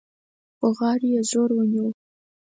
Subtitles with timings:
[0.59, 1.87] بغارو يې زور ونيو.